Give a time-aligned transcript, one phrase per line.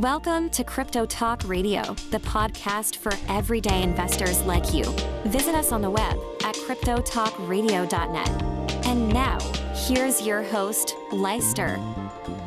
[0.00, 4.82] Welcome to Crypto Talk Radio, the podcast for everyday investors like you.
[5.26, 8.42] Visit us on the web at cryptotalkradio.net.
[8.86, 9.38] And now,
[9.86, 11.78] here's your host, Leister.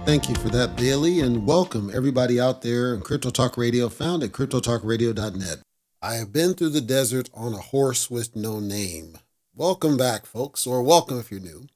[0.03, 4.23] Thank you for that, Bailey, and welcome everybody out there in Crypto Talk Radio, found
[4.23, 5.59] at cryptotalkradio.net.
[6.01, 9.19] I have been through the desert on a horse with no name.
[9.55, 11.67] Welcome back, folks, or welcome if you're new.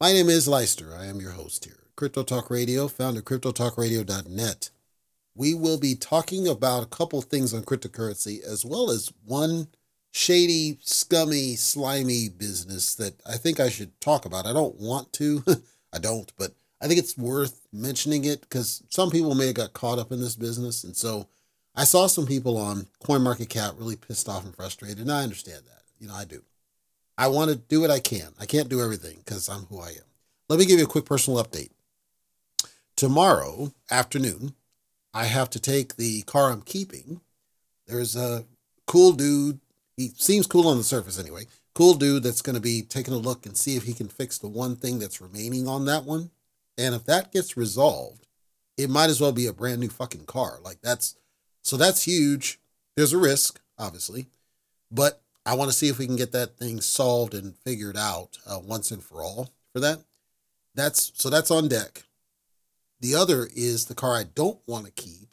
[0.00, 0.94] My name is Leister.
[0.96, 1.87] I am your host here.
[1.98, 4.70] Crypto Talk Radio, found at cryptotalkradio.net.
[5.34, 9.66] We will be talking about a couple things on cryptocurrency, as well as one
[10.12, 14.46] shady, scummy, slimy business that I think I should talk about.
[14.46, 15.42] I don't want to,
[15.92, 19.72] I don't, but I think it's worth mentioning it because some people may have got
[19.72, 20.84] caught up in this business.
[20.84, 21.26] And so
[21.74, 25.82] I saw some people on CoinMarketCap really pissed off and frustrated, and I understand that.
[25.98, 26.44] You know, I do.
[27.18, 28.28] I want to do what I can.
[28.38, 30.06] I can't do everything because I'm who I am.
[30.48, 31.70] Let me give you a quick personal update.
[32.98, 34.54] Tomorrow afternoon,
[35.14, 37.20] I have to take the car I'm keeping.
[37.86, 38.44] There's a
[38.88, 39.60] cool dude.
[39.96, 41.44] He seems cool on the surface anyway.
[41.76, 44.36] Cool dude that's going to be taking a look and see if he can fix
[44.36, 46.32] the one thing that's remaining on that one.
[46.76, 48.26] And if that gets resolved,
[48.76, 50.58] it might as well be a brand new fucking car.
[50.60, 51.14] Like that's
[51.62, 52.58] so that's huge.
[52.96, 54.26] There's a risk, obviously,
[54.90, 58.38] but I want to see if we can get that thing solved and figured out
[58.44, 60.00] uh, once and for all for that.
[60.74, 62.02] That's so that's on deck.
[63.00, 65.28] The other is the car I don't want to keep.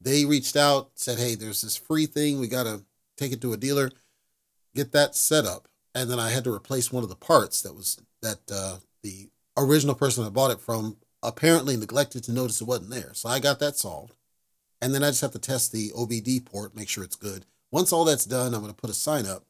[0.00, 2.38] They reached out, said, "Hey, there's this free thing.
[2.38, 2.84] We got to
[3.16, 3.90] take it to a dealer,
[4.74, 7.74] get that set up." And then I had to replace one of the parts that
[7.74, 12.66] was that uh, the original person I bought it from apparently neglected to notice it
[12.66, 13.10] wasn't there.
[13.14, 14.14] So I got that solved.
[14.80, 17.46] And then I just have to test the OBD port, make sure it's good.
[17.70, 19.44] Once all that's done, I'm going to put a sign up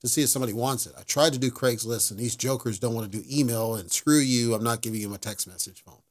[0.00, 0.94] to see if somebody wants it.
[0.98, 4.18] I tried to do Craigslist, and these jokers don't want to do email, and screw
[4.18, 6.01] you, I'm not giving you my text message phone.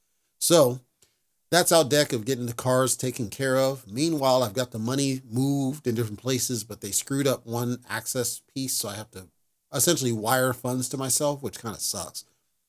[0.42, 0.82] So
[1.52, 3.90] that's our deck of getting the cars taken care of.
[3.90, 8.42] Meanwhile, I've got the money moved in different places, but they screwed up one access
[8.54, 9.28] piece, so I have to
[9.74, 12.26] essentially wire funds to myself, which kind of sucks.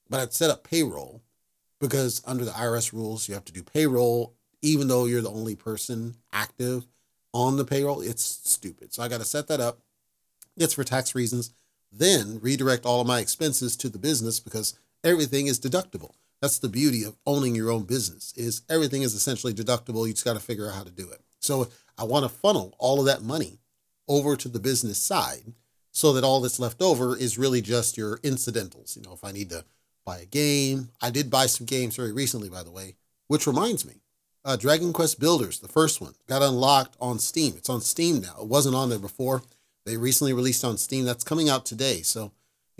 [0.08, 1.22] But I'd set up payroll
[1.80, 5.56] because under the IRS rules, you have to do payroll even though you're the only
[5.56, 6.86] person active
[7.32, 8.00] on the payroll.
[8.00, 8.92] It's stupid.
[8.92, 9.80] So I got to set that up.
[10.56, 11.52] It's for tax reasons.
[11.90, 16.12] Then redirect all of my expenses to the business because everything is deductible.
[16.42, 20.08] That's the beauty of owning your own business is everything is essentially deductible.
[20.08, 21.20] You just got to figure out how to do it.
[21.38, 23.60] So I want to funnel all of that money
[24.08, 25.54] over to the business side
[25.92, 28.96] so that all that's left over is really just your incidentals.
[28.96, 29.64] You know, if I need to
[30.04, 32.96] buy a game, I did buy some games very recently, by the way,
[33.28, 34.00] which reminds me,
[34.44, 37.54] uh, Dragon Quest Builders, the first one, got unlocked on Steam.
[37.56, 38.34] It's on Steam now.
[38.40, 39.44] It wasn't on there before.
[39.86, 41.04] They recently released on Steam.
[41.04, 42.02] That's coming out today.
[42.02, 42.32] So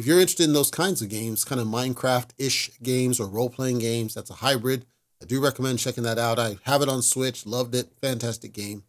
[0.03, 3.49] if you're interested in those kinds of games, kind of Minecraft ish games or role
[3.49, 4.85] playing games, that's a hybrid.
[5.23, 6.41] I do recommend checking that out.
[6.41, 8.83] I have it on Switch, loved it, fantastic game.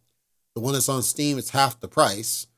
[0.56, 2.48] The one that's on Steam, it's half the price.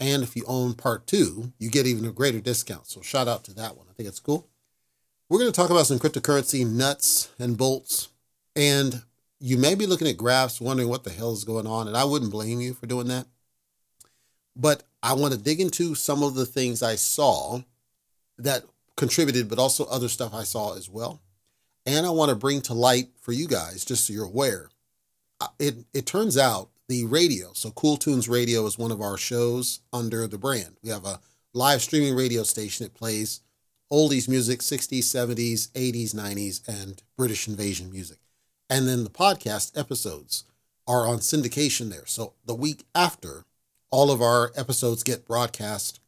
[0.00, 2.86] And if you own part two, you get even a greater discount.
[2.86, 3.84] So shout out to that one.
[3.90, 4.48] I think it's cool.
[5.28, 8.08] We're going to talk about some cryptocurrency nuts and bolts.
[8.54, 9.02] And
[9.40, 11.86] you may be looking at graphs wondering what the hell is going on.
[11.86, 13.26] And I wouldn't blame you for doing that.
[14.56, 17.60] But I want to dig into some of the things I saw
[18.38, 18.64] that
[18.96, 21.20] contributed, but also other stuff I saw as well.
[21.84, 24.70] And I want to bring to light for you guys, just so you're aware.
[25.40, 29.16] Uh, it, it turns out the radio, so Cool Tunes Radio is one of our
[29.16, 30.76] shows under the brand.
[30.82, 31.20] We have a
[31.52, 33.40] live streaming radio station that plays
[33.92, 38.18] oldies music, 60s, 70s, 80s, 90s, and British invasion music.
[38.68, 40.44] And then the podcast episodes
[40.86, 42.06] are on syndication there.
[42.06, 43.44] So the week after,
[43.90, 46.00] all of our episodes get broadcast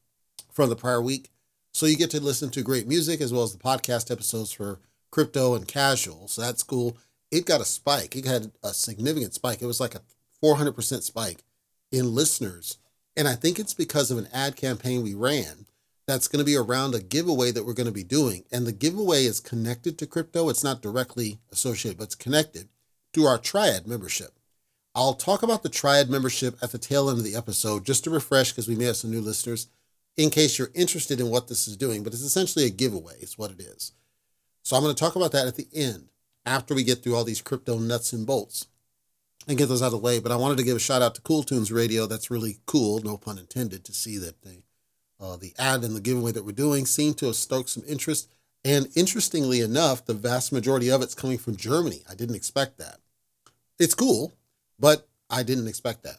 [0.53, 1.31] from the prior week.
[1.79, 4.81] So you get to listen to great music as well as the podcast episodes for
[5.13, 6.27] crypto and casual.
[6.27, 6.97] So that's cool.
[7.31, 8.17] It got a spike.
[8.17, 9.63] It had a significant spike.
[9.63, 10.03] It was like a
[10.43, 11.45] 400% spike
[11.93, 12.79] in listeners.
[13.17, 15.67] And I think it's because of an ad campaign we ran
[16.09, 18.43] that's going to be around a giveaway that we're going to be doing.
[18.51, 20.49] And the giveaway is connected to crypto.
[20.49, 22.71] It's not directly associated, but it's connected
[23.13, 24.33] to our Triad membership.
[24.97, 28.11] I'll talk about the Triad membership at the tail end of the episode just to
[28.11, 29.69] refresh because we may have some new listeners
[30.19, 32.03] in case you're interested in what this is doing.
[32.03, 33.93] But it's essentially a giveaway, it's what it is.
[34.63, 36.09] So I'm going to talk about that at the end
[36.45, 38.67] after we get through all these crypto nuts and bolts
[39.47, 40.19] and get those out of the way.
[40.19, 42.05] But I wanted to give a shout out to Cool Tunes Radio.
[42.05, 44.65] That's really cool, no pun intended, to see that they
[45.21, 48.29] uh, the ad and the giveaway that we're doing seem to have stoked some interest.
[48.65, 52.03] And interestingly enough, the vast majority of it's coming from Germany.
[52.09, 52.99] I didn't expect that.
[53.79, 54.33] It's cool,
[54.79, 56.19] but I didn't expect that.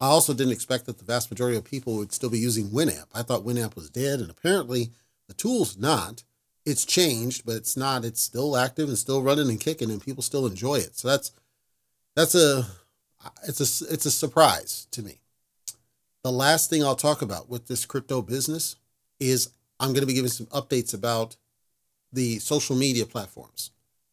[0.00, 3.06] I also didn't expect that the vast majority of people would still be using Winamp.
[3.14, 4.90] I thought Winamp was dead, and apparently
[5.28, 6.24] the tool's not.
[6.64, 8.04] It's changed, but it's not.
[8.04, 10.96] It's still active and still running and kicking, and people still enjoy it.
[10.96, 11.32] So that's
[12.16, 12.66] that's a
[13.46, 15.20] it's a it's a surprise to me.
[16.22, 18.76] The last thing I'll talk about with this crypto business
[19.18, 21.36] is I'm going to be giving some updates about
[22.12, 23.70] the social media platforms.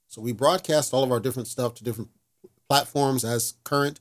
[0.07, 2.09] So we broadcast all of our different stuff to different
[2.69, 3.99] platforms as current.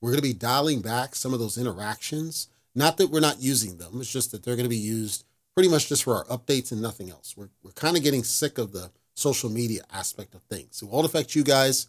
[0.00, 2.48] We're going to be dialing back some of those interactions.
[2.74, 5.24] Not that we're not using them, it's just that they're going to be used
[5.54, 7.34] pretty much just for our updates and nothing else.
[7.36, 10.80] We're, we're kind of getting sick of the social media aspect of things.
[10.80, 11.88] It won't affect you guys.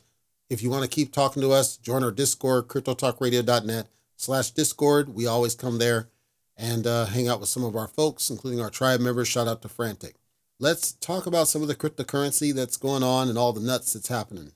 [0.50, 3.88] If you want to keep talking to us, join our Discord, cryptotalkradio.net
[4.18, 5.10] slash Discord.
[5.10, 6.10] We always come there
[6.58, 9.28] and uh, hang out with some of our folks, including our tribe members.
[9.28, 10.16] Shout out to Frantic.
[10.60, 14.10] Let's talk about some of the cryptocurrency that's going on and all the nuts that's
[14.10, 14.52] happening.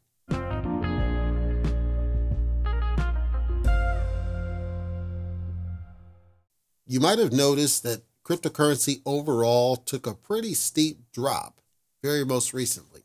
[6.87, 11.61] You might have noticed that cryptocurrency overall took a pretty steep drop
[12.03, 13.01] very most recently.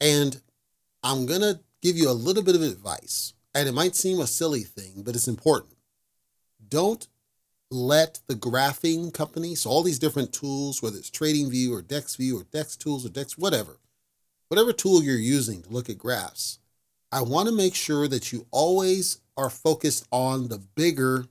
[0.00, 0.40] And
[1.02, 4.26] I'm going to give you a little bit of advice and it might seem a
[4.26, 5.76] silly thing, but it's important.
[6.68, 7.06] Don't
[7.70, 12.44] let the graphing companies, so all these different tools, whether it's TradingView or DexView or
[12.44, 13.78] Dex Tools or Dex, whatever,
[14.48, 16.58] whatever tool you're using to look at graphs,
[17.10, 21.26] I want to make sure that you always are focused on the bigger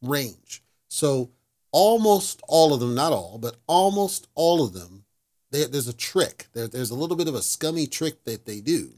[0.00, 0.62] range.
[0.92, 1.30] So
[1.70, 5.04] almost all of them, not all, but almost all of them,
[5.50, 6.46] they, there's a trick.
[6.52, 8.94] There, there's a little bit of a scummy trick that they do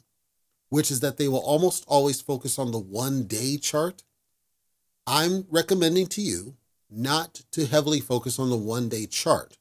[0.75, 4.03] which is that they will almost always focus on the one day chart.
[5.07, 6.57] I'm recommending to you
[6.91, 9.57] not to heavily focus on the one day chart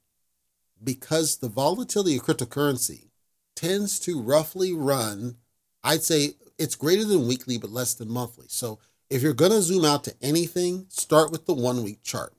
[0.83, 3.09] because the volatility of cryptocurrency
[3.56, 5.38] tends to roughly run,
[5.83, 8.47] I'd say it's greater than weekly, but less than monthly.
[8.50, 12.33] So if you're going to zoom out to anything, start with the one week chart.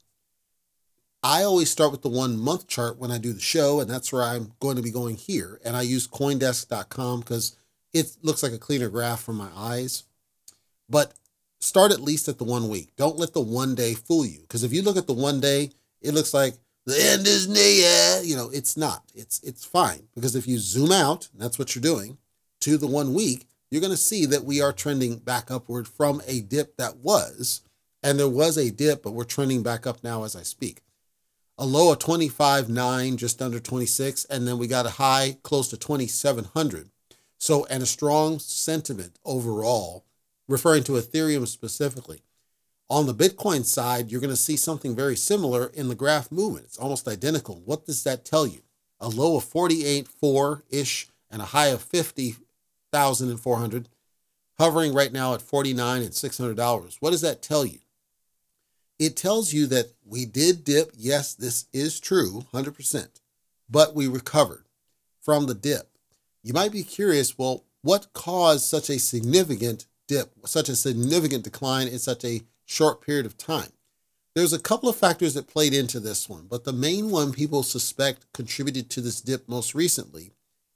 [1.22, 4.12] I always start with the one month chart when I do the show, and that's
[4.12, 5.58] where I'm going to be going here.
[5.64, 7.56] And I use Coindesk.com because
[7.94, 10.04] it looks like a cleaner graph for my eyes.
[10.88, 11.14] But
[11.60, 12.90] start at least at the one week.
[12.96, 14.40] Don't let the one day fool you.
[14.42, 15.70] Because if you look at the one day,
[16.02, 18.22] it looks like the end is near.
[18.22, 19.04] You know, it's not.
[19.14, 20.08] It's it's fine.
[20.14, 22.18] Because if you zoom out, that's what you're doing,
[22.60, 26.22] to the one week, you're going to see that we are trending back upward from
[26.28, 27.62] a dip that was.
[28.04, 30.82] And there was a dip, but we're trending back up now as I speak.
[31.58, 35.76] A low of 25.9, just under 26, and then we got a high close to
[35.76, 36.90] 2,700.
[37.36, 40.04] So, and a strong sentiment overall,
[40.46, 42.22] referring to Ethereum specifically.
[42.88, 46.66] On the Bitcoin side, you're going to see something very similar in the graph movement.
[46.66, 47.60] It's almost identical.
[47.64, 48.60] What does that tell you?
[49.00, 51.82] A low of 48.4 ish and a high of
[52.94, 53.88] 50,400,
[54.58, 56.96] hovering right now at 49 and $600.
[57.00, 57.80] What does that tell you?
[59.00, 60.92] It tells you that we did dip.
[60.96, 63.08] Yes, this is true, 100%,
[63.68, 64.66] but we recovered
[65.20, 65.88] from the dip.
[66.44, 71.88] You might be curious, well, what caused such a significant dip, such a significant decline
[71.88, 73.72] in such a short period of time?
[74.36, 77.64] There's a couple of factors that played into this one, but the main one people
[77.64, 80.30] suspect contributed to this dip most recently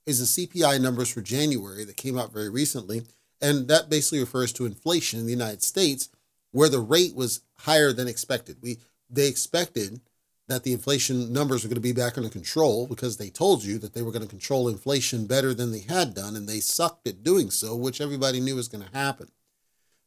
[0.09, 3.03] is the CPI numbers for January that came out very recently.
[3.41, 6.09] And that basically refers to inflation in the United States,
[6.51, 8.57] where the rate was higher than expected.
[8.61, 8.79] We
[9.09, 10.01] they expected
[10.47, 13.77] that the inflation numbers were going to be back under control because they told you
[13.79, 17.07] that they were going to control inflation better than they had done, and they sucked
[17.07, 19.29] at doing so, which everybody knew was going to happen.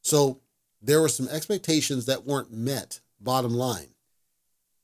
[0.03, 0.41] So
[0.81, 3.95] there were some expectations that weren't met, bottom line.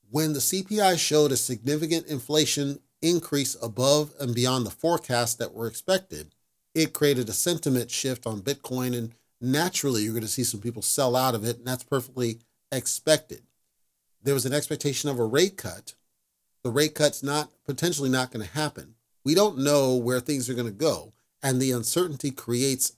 [0.09, 5.67] When the CPI showed a significant inflation increase above and beyond the forecast that were
[5.67, 6.33] expected,
[6.73, 10.81] it created a sentiment shift on Bitcoin, and naturally, you're going to see some people
[10.81, 12.39] sell out of it, and that's perfectly
[12.71, 13.41] expected
[14.21, 15.93] there was an expectation of a rate cut.
[16.63, 18.95] The rate cut's not potentially not going to happen.
[19.23, 22.93] We don't know where things are going to go, and the uncertainty creates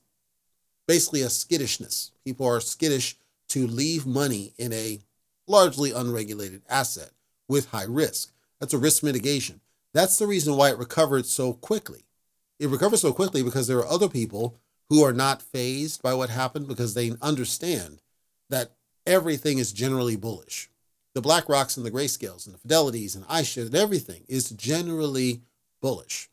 [0.88, 2.12] basically a skittishness.
[2.26, 3.18] People are skittish
[3.50, 5.00] to leave money in a
[5.48, 7.12] largely unregulated asset
[7.48, 8.32] with high risk.
[8.60, 9.62] That's a risk mitigation.
[9.94, 12.06] That's the reason why it recovered so quickly.
[12.60, 14.58] It recovered so quickly because there are other people
[14.90, 18.02] who are not fazed by what happened because they understand
[18.50, 18.72] that
[19.06, 20.72] everything is generally bullish
[21.14, 25.42] the BlackRocks and the Grayscales and the Fidelities and iShares and everything is generally
[25.82, 26.30] bullish.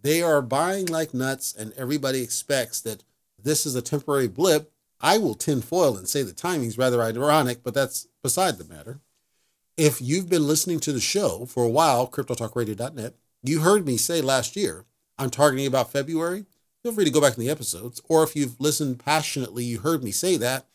[0.00, 3.04] They are buying like nuts, and everybody expects that
[3.40, 4.72] this is a temporary blip.
[5.00, 9.00] I will tinfoil and say the timing's rather ironic, but that's beside the matter.
[9.76, 14.20] If you've been listening to the show for a while, CryptoTalkRadio.net, you heard me say
[14.20, 14.84] last year
[15.18, 16.44] I'm targeting about February.
[16.82, 20.04] Feel free to go back in the episodes, or if you've listened passionately, you heard
[20.04, 20.66] me say that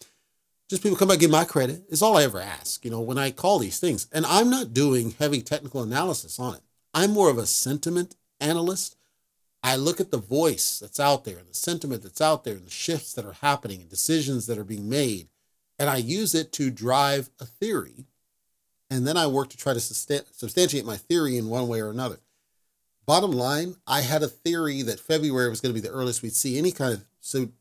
[0.69, 1.83] just people come back give my credit.
[1.89, 4.07] Is all i ever ask you know when i call these things.
[4.11, 6.61] And i'm not doing heavy technical analysis on it.
[6.93, 8.95] I'm more of a sentiment analyst.
[9.61, 12.71] I look at the voice that's out there, the sentiment that's out there, and the
[12.71, 15.27] shifts that are happening, and decisions that are being made,
[15.77, 18.05] and I use it to drive a theory.
[18.89, 22.19] And then I worked to try to substantiate my theory in one way or another.
[23.05, 26.33] Bottom line, I had a theory that February was going to be the earliest we'd
[26.33, 27.01] see any kind of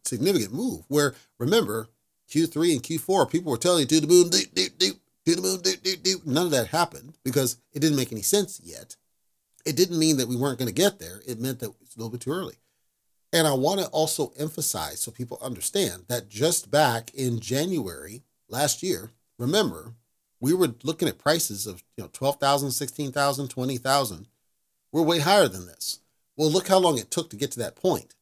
[0.05, 0.85] significant move.
[0.89, 1.89] Where remember,
[2.29, 4.93] Q3 and Q4, people were telling you, do the moon, do, do, do,
[5.25, 6.21] do the moon, do, do, do.
[6.25, 8.97] None of that happened because it didn't make any sense yet.
[9.65, 11.21] It didn't mean that we weren't going to get there.
[11.27, 12.55] It meant that it's a little bit too early.
[13.33, 18.83] And I want to also emphasize so people understand that just back in January last
[18.83, 19.95] year, remember,
[20.41, 24.29] we were looking at prices of you know 12,000, 16,000, 20,000.
[24.93, 26.01] We're way higher than this.
[26.37, 28.15] Well, look how long it took to get to that point.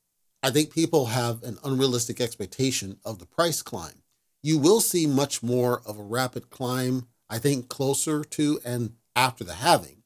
[0.43, 4.03] I think people have an unrealistic expectation of the price climb.
[4.43, 9.43] You will see much more of a rapid climb, I think, closer to and after
[9.43, 10.03] the halving.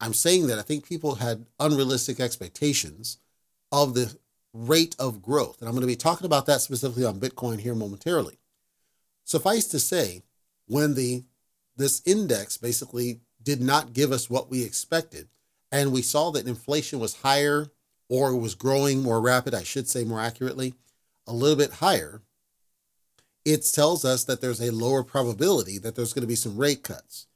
[0.00, 3.18] I'm saying that I think people had unrealistic expectations
[3.70, 4.16] of the
[4.52, 5.60] rate of growth.
[5.60, 8.38] And I'm going to be talking about that specifically on Bitcoin here momentarily.
[9.24, 10.22] Suffice to say,
[10.66, 11.24] when the
[11.76, 15.28] this index basically did not give us what we expected,
[15.70, 17.70] and we saw that inflation was higher
[18.08, 20.74] or was growing more rapid, I should say more accurately,
[21.26, 22.22] a little bit higher,
[23.44, 26.82] it tells us that there's a lower probability that there's going to be some rate
[26.82, 27.26] cuts.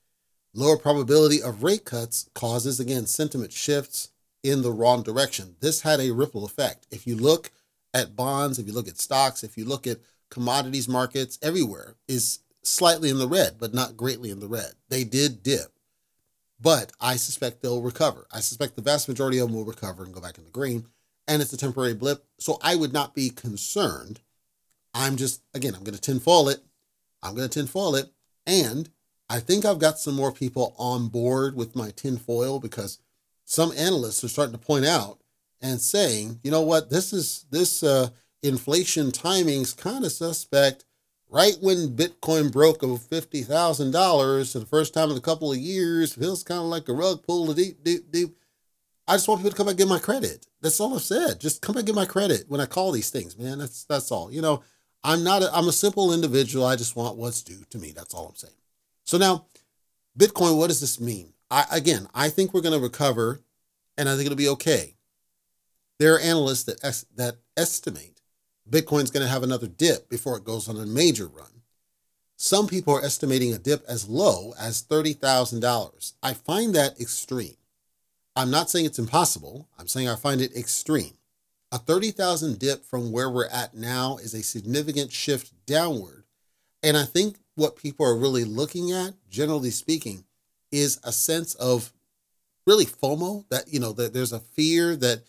[0.52, 4.10] Lower probability of rate cuts causes, again, sentiment shifts
[4.42, 5.54] in the wrong direction.
[5.60, 6.86] This had a ripple effect.
[6.90, 7.52] If you look
[7.94, 9.98] at bonds, if you look at stocks, if you look at
[10.30, 14.72] commodities markets, everywhere is slightly in the red, but not greatly in the red.
[14.88, 15.72] They did dip,
[16.60, 18.26] but I suspect they'll recover.
[18.32, 20.86] I suspect the vast majority of them will recover and go back in the green,
[21.26, 22.24] and it's a temporary blip.
[22.38, 24.20] So I would not be concerned.
[24.92, 26.60] I'm just, again, I'm going to tinfoil it.
[27.22, 28.10] I'm going to tinfoil it.
[28.46, 28.90] And
[29.28, 32.98] I think I've got some more people on board with my tinfoil because
[33.44, 35.20] some analysts are starting to point out
[35.62, 38.08] and saying, you know what, this is this uh,
[38.42, 40.84] inflation timing's kind of suspect.
[41.32, 45.52] Right when Bitcoin broke over fifty thousand dollars for the first time in a couple
[45.52, 48.36] of years, feels kind of like a rug pulled deep, deep, deep.
[49.06, 50.46] I just want people to come and give my credit.
[50.60, 51.40] That's all I've said.
[51.40, 53.58] Just come and give my credit when I call these things, man.
[53.58, 54.32] That's that's all.
[54.32, 54.62] You know,
[55.04, 55.42] I'm not.
[55.42, 56.66] A, I'm a simple individual.
[56.66, 57.92] I just want what's due to me.
[57.92, 58.54] That's all I'm saying.
[59.04, 59.46] So now,
[60.18, 61.32] Bitcoin, what does this mean?
[61.50, 63.40] I, again, I think we're going to recover
[63.96, 64.96] and I think it'll be okay.
[65.98, 68.09] There are analysts that, es- that estimate
[68.70, 71.62] Bitcoin's going to have another dip before it goes on a major run.
[72.36, 76.12] Some people are estimating a dip as low as $30,000.
[76.22, 77.56] I find that extreme.
[78.36, 79.68] I'm not saying it's impossible.
[79.78, 81.14] I'm saying I find it extreme.
[81.72, 86.24] A 30,000 dip from where we're at now is a significant shift downward.
[86.82, 90.24] And I think what people are really looking at, generally speaking,
[90.72, 91.92] is a sense of
[92.66, 95.22] really FOMO that, you know, that there's a fear that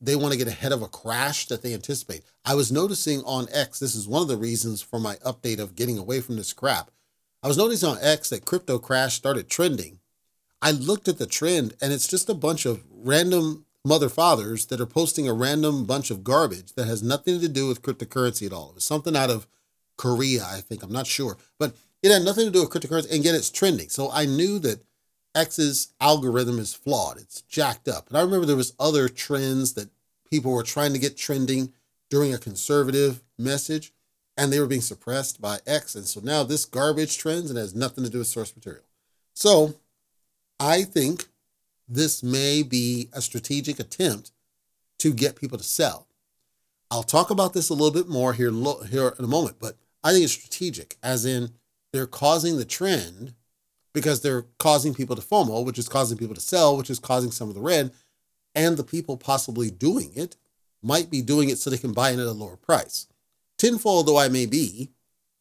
[0.00, 2.22] they want to get ahead of a crash that they anticipate.
[2.44, 5.76] I was noticing on X, this is one of the reasons for my update of
[5.76, 6.90] getting away from this crap.
[7.42, 9.98] I was noticing on X that crypto crash started trending.
[10.62, 14.80] I looked at the trend and it's just a bunch of random mother fathers that
[14.80, 18.52] are posting a random bunch of garbage that has nothing to do with cryptocurrency at
[18.52, 18.70] all.
[18.70, 19.46] It was something out of
[19.96, 20.82] Korea, I think.
[20.82, 21.36] I'm not sure.
[21.58, 23.88] But it had nothing to do with cryptocurrency, and yet it's trending.
[23.88, 24.82] So I knew that
[25.34, 27.18] X's algorithm is flawed.
[27.18, 28.08] It's jacked up.
[28.08, 29.90] And I remember there was other trends that
[30.28, 31.72] people were trying to get trending
[32.08, 33.92] during a conservative message,
[34.36, 35.94] and they were being suppressed by X.
[35.94, 38.84] And so now this garbage trends and has nothing to do with source material.
[39.34, 39.74] So
[40.58, 41.28] I think
[41.88, 44.32] this may be a strategic attempt
[44.98, 46.06] to get people to sell.
[46.90, 48.52] I'll talk about this a little bit more here,
[48.90, 51.52] here in a moment, but I think it's strategic, as in
[51.92, 53.34] they're causing the trend
[53.92, 57.30] because they're causing people to FOMO, which is causing people to sell, which is causing
[57.30, 57.92] some of the red.
[58.54, 60.36] And the people possibly doing it
[60.82, 63.06] might be doing it so they can buy in at a lower price.
[63.58, 64.90] Tinfoil though I may be,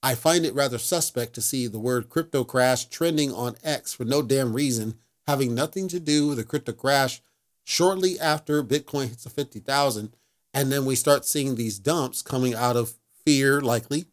[0.01, 4.05] I find it rather suspect to see the word crypto crash trending on X for
[4.05, 4.95] no damn reason,
[5.27, 7.21] having nothing to do with a crypto crash
[7.63, 10.15] shortly after Bitcoin hits a 50,000.
[10.53, 12.93] And then we start seeing these dumps coming out of
[13.25, 14.05] fear, likely,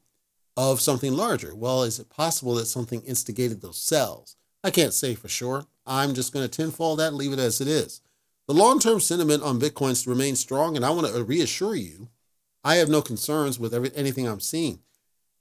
[0.56, 1.54] of something larger.
[1.54, 4.36] Well, is it possible that something instigated those sells?
[4.64, 5.66] I can't say for sure.
[5.86, 8.00] I'm just going to tinfoil that and leave it as it is.
[8.48, 12.08] The long term sentiment on Bitcoins remains strong, and I want to uh, reassure you
[12.66, 14.80] I have no concerns with every, anything I'm seeing.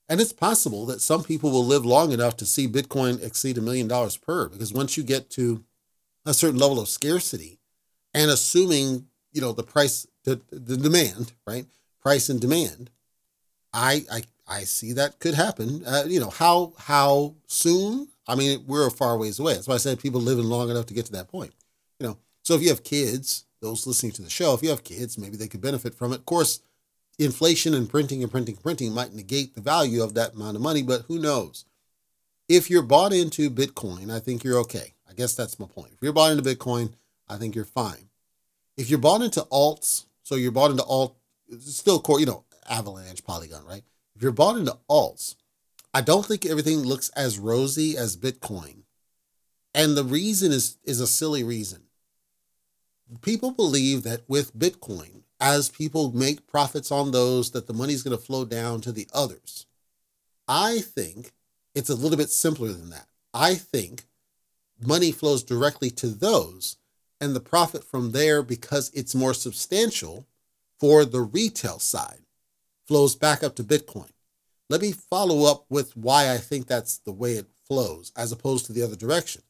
[0.07, 3.61] And it's possible that some people will live long enough to see Bitcoin exceed a
[3.61, 5.63] million dollars per, because once you get to
[6.23, 7.59] a certain level of scarcity,
[8.13, 11.65] and assuming you know the price, the, the demand, right,
[11.99, 12.91] price and demand,
[13.73, 15.83] I I I see that could happen.
[15.85, 18.09] Uh, you know, how how soon?
[18.27, 19.53] I mean, we're a far ways away.
[19.53, 21.53] That's why I said people living long enough to get to that point.
[21.99, 24.83] You know, so if you have kids, those listening to the show, if you have
[24.83, 26.19] kids, maybe they could benefit from it.
[26.19, 26.61] Of course,
[27.17, 30.61] inflation and printing and printing and printing might negate the value of that amount of
[30.61, 31.65] money, but who knows?
[32.47, 34.93] If you're bought into Bitcoin, I think you're okay.
[35.09, 35.93] I guess that's my point.
[35.93, 36.93] If you're bought into Bitcoin,
[37.27, 38.09] I think you're fine.
[38.77, 41.15] If you're bought into alts, so you're bought into alt,
[41.59, 43.83] still core, you know, Avalanche, Polygon, right?
[44.15, 45.35] If you're bought into alts,
[45.93, 48.83] I don't think everything looks as rosy as Bitcoin.
[49.73, 51.83] And the reason is is a silly reason.
[53.21, 58.17] People believe that with Bitcoin, as people make profits on those, that the money's going
[58.17, 59.65] to flow down to the others.
[60.47, 61.33] I think
[61.73, 63.07] it's a little bit simpler than that.
[63.33, 64.05] I think
[64.81, 66.77] money flows directly to those,
[67.19, 70.25] and the profit from there, because it's more substantial
[70.79, 72.24] for the retail side,
[72.87, 74.09] flows back up to Bitcoin.
[74.69, 78.65] Let me follow up with why I think that's the way it flows as opposed
[78.65, 79.43] to the other direction.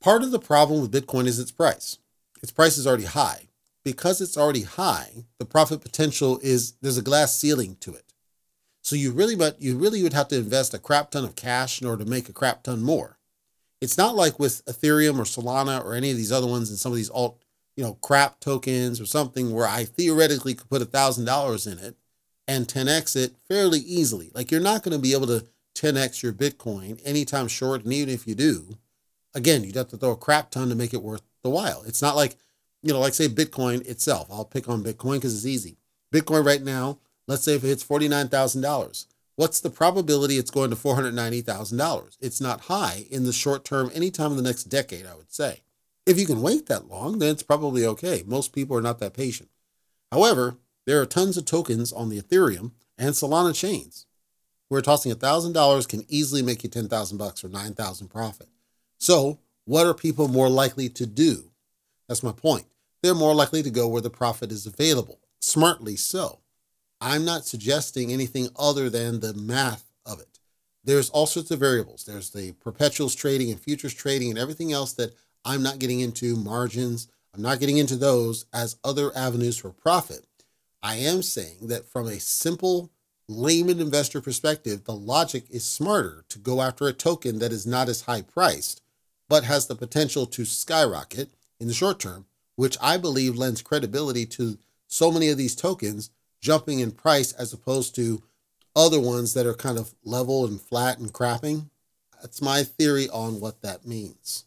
[0.00, 1.98] Part of the problem with Bitcoin is its price.
[2.42, 3.48] Its price is already high
[3.84, 8.04] because it's already high, the profit potential is there's a glass ceiling to it.
[8.82, 11.80] So you really but you really would have to invest a crap ton of cash
[11.80, 13.18] in order to make a crap ton more.
[13.80, 16.92] It's not like with Ethereum or Solana or any of these other ones and some
[16.92, 17.42] of these alt,
[17.76, 21.78] you know, crap tokens or something where I theoretically could put a thousand dollars in
[21.78, 21.96] it
[22.48, 24.30] and 10x it fairly easily.
[24.34, 28.08] Like you're not going to be able to 10x your Bitcoin anytime short, and even
[28.08, 28.78] if you do,
[29.34, 31.84] again, you'd have to throw a crap ton to make it worth the while.
[31.86, 32.36] It's not like
[32.82, 34.28] you know, like say Bitcoin itself.
[34.30, 35.78] I'll pick on Bitcoin because it's easy.
[36.12, 40.76] Bitcoin right now, let's say if it hits $49,000, what's the probability it's going to
[40.76, 42.16] $490,000?
[42.20, 45.62] It's not high in the short term, anytime in the next decade, I would say.
[46.06, 48.22] If you can wait that long, then it's probably okay.
[48.26, 49.50] Most people are not that patient.
[50.10, 50.56] However,
[50.88, 54.06] there are tons of tokens on the Ethereum and Solana chains
[54.68, 58.48] where tossing $1,000 can easily make you 10,000 bucks or 9,000 profit.
[58.96, 61.50] So, what are people more likely to do?
[62.08, 62.64] That's my point.
[63.02, 66.38] They're more likely to go where the profit is available, smartly so.
[67.02, 70.38] I'm not suggesting anything other than the math of it.
[70.84, 72.06] There's all sorts of variables.
[72.06, 76.34] There's the perpetuals trading and futures trading and everything else that I'm not getting into,
[76.34, 77.08] margins.
[77.34, 80.24] I'm not getting into those as other avenues for profit.
[80.82, 82.90] I am saying that from a simple
[83.28, 87.88] layman investor perspective, the logic is smarter to go after a token that is not
[87.88, 88.82] as high priced,
[89.28, 94.24] but has the potential to skyrocket in the short term, which I believe lends credibility
[94.26, 96.10] to so many of these tokens
[96.40, 98.22] jumping in price as opposed to
[98.74, 101.68] other ones that are kind of level and flat and crapping.
[102.20, 104.44] That's my theory on what that means.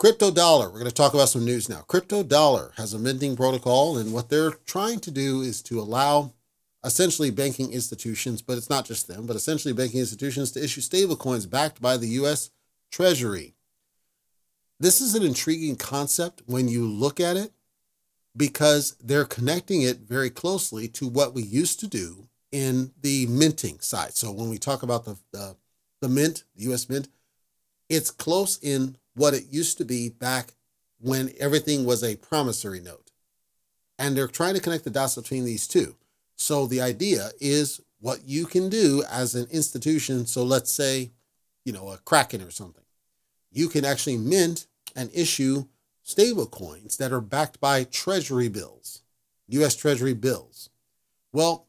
[0.00, 1.82] Crypto Dollar, we're going to talk about some news now.
[1.82, 6.32] Crypto Dollar has a minting protocol, and what they're trying to do is to allow
[6.82, 11.50] essentially banking institutions, but it's not just them, but essentially banking institutions to issue stablecoins
[11.50, 12.48] backed by the US
[12.90, 13.56] Treasury.
[14.78, 17.52] This is an intriguing concept when you look at it
[18.34, 23.80] because they're connecting it very closely to what we used to do in the minting
[23.80, 24.14] side.
[24.14, 25.56] So when we talk about the, the,
[26.00, 27.08] the mint, the US Mint,
[27.90, 30.54] it's close in what it used to be back
[30.98, 33.10] when everything was a promissory note.
[33.98, 35.96] And they're trying to connect the dots between these two.
[36.36, 40.24] So the idea is what you can do as an institution.
[40.24, 41.10] So let's say,
[41.66, 42.82] you know, a Kraken or something.
[43.52, 45.66] You can actually mint and issue
[46.02, 49.02] stable coins that are backed by treasury bills,
[49.48, 50.70] US treasury bills.
[51.30, 51.66] Well,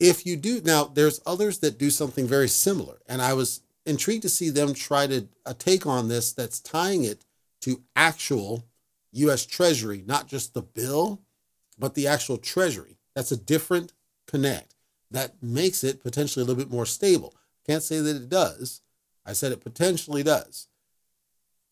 [0.00, 4.22] if you do now there's others that do something very similar and I was intrigued
[4.22, 7.24] to see them try to take on this that's tying it
[7.62, 8.64] to actual
[9.12, 11.20] US treasury, not just the bill,
[11.78, 12.96] but the actual treasury.
[13.14, 13.92] That's a different
[14.26, 14.74] connect.
[15.10, 17.34] That makes it potentially a little bit more stable.
[17.66, 18.80] Can't say that it does.
[19.26, 20.68] I said it potentially does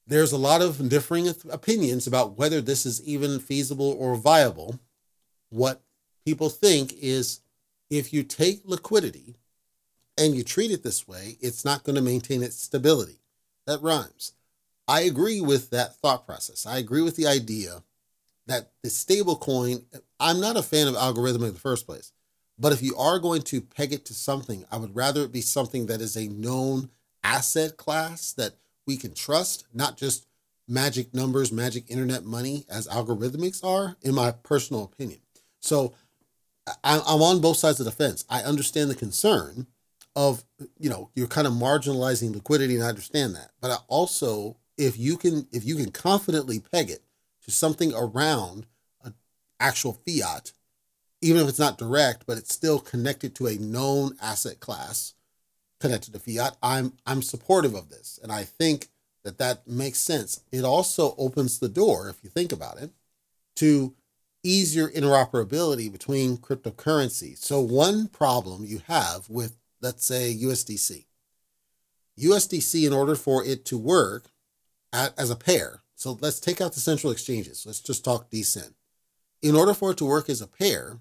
[0.09, 4.81] there's a lot of differing opinions about whether this is even feasible or viable.
[5.51, 5.83] What
[6.25, 7.41] people think is
[7.91, 9.37] if you take liquidity
[10.19, 13.21] and you treat it this way, it's not going to maintain its stability.
[13.67, 14.33] That rhymes.
[14.87, 16.67] I agree with that thought process.
[16.67, 17.83] I agree with the idea
[18.47, 19.85] that the stable coin,
[20.19, 22.13] I'm not a fan of algorithmic in the first place,
[22.59, 25.43] but if you are going to peg it to something, I would rather it be
[25.43, 26.91] something that is a known
[27.23, 28.55] asset class that
[28.87, 30.27] we can trust, not just
[30.67, 35.21] magic numbers, magic internet money as algorithmics are, in my personal opinion.
[35.61, 35.95] So
[36.83, 38.25] I'm on both sides of the fence.
[38.31, 39.67] I understand the concern
[40.17, 40.45] of,
[40.79, 43.51] you know, you're kind of marginalizing liquidity, and I understand that.
[43.61, 47.03] But I also, if you can, if you can confidently peg it
[47.45, 48.67] to something around
[49.05, 49.15] an
[49.61, 50.53] actual fiat,
[51.21, 55.15] even if it's not direct, but it's still connected to a known asset class,
[55.81, 58.89] connected to fiat, I'm I'm supportive of this, and I think
[59.25, 60.41] that that makes sense.
[60.53, 62.91] It also opens the door, if you think about it,
[63.57, 63.95] to
[64.43, 67.39] easier interoperability between cryptocurrencies.
[67.39, 71.07] So, one problem you have with, let's say, USDC.
[72.19, 74.31] USDC, in order for it to work
[74.93, 77.65] at, as a pair, so let's take out the central exchanges.
[77.67, 78.75] Let's just talk DCEN.
[79.43, 81.01] In order for it to work as a pair,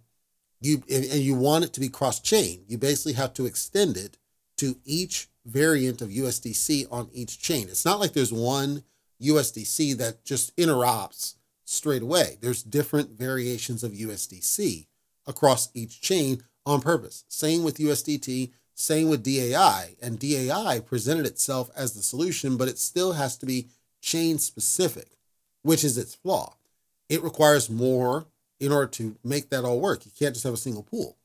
[0.59, 4.17] you and you want it to be cross-chain, you basically have to extend it
[4.57, 7.67] to each variant of USDC on each chain.
[7.69, 8.83] It's not like there's one
[9.21, 12.37] USDC that just interopts straight away.
[12.41, 14.87] There's different variations of USDC
[15.25, 17.23] across each chain on purpose.
[17.27, 19.95] Same with USDT, same with DAI.
[20.01, 23.69] And DAI presented itself as the solution, but it still has to be
[24.01, 25.17] chain specific,
[25.63, 26.55] which is its flaw.
[27.09, 28.27] It requires more
[28.59, 30.05] in order to make that all work.
[30.05, 31.17] You can't just have a single pool.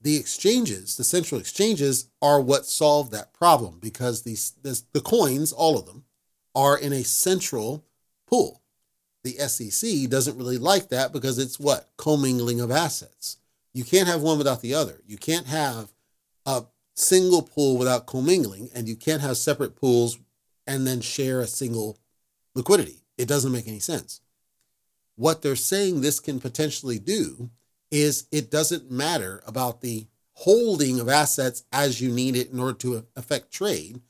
[0.00, 5.76] The exchanges, the central exchanges, are what solve that problem because this, the coins, all
[5.76, 6.04] of them,
[6.54, 7.84] are in a central
[8.28, 8.62] pool.
[9.24, 13.38] The SEC doesn't really like that because it's what commingling of assets.
[13.74, 15.00] You can't have one without the other.
[15.04, 15.88] You can't have
[16.46, 16.64] a
[16.96, 20.18] single pool without commingling, and you can't have separate pools
[20.66, 21.98] and then share a single
[22.54, 23.02] liquidity.
[23.16, 24.20] It doesn't make any sense.
[25.14, 27.50] What they're saying this can potentially do
[27.90, 32.76] is it doesn't matter about the holding of assets as you need it in order
[32.78, 34.00] to affect trade,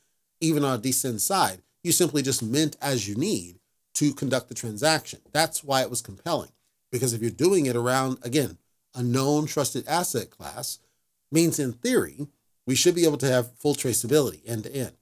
[0.40, 1.62] even on a decent side.
[1.84, 3.60] You simply just mint as you need
[3.94, 5.20] to conduct the transaction.
[5.32, 6.50] That's why it was compelling.
[6.90, 8.58] Because if you're doing it around, again,
[8.94, 10.78] a known trusted asset class,
[11.30, 12.26] means in theory,
[12.66, 14.92] we should be able to have full traceability end to end.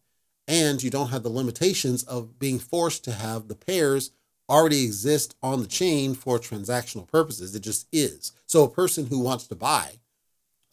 [0.46, 4.10] And you don't have the limitations of being forced to have the pairs
[4.48, 7.54] already exist on the chain for transactional purposes.
[7.54, 8.32] It just is.
[8.46, 10.00] So a person who wants to buy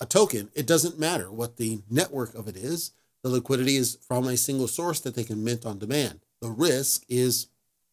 [0.01, 2.91] a token, it doesn't matter what the network of it is.
[3.23, 6.21] The liquidity is from a single source that they can mint on demand.
[6.41, 7.47] The risk is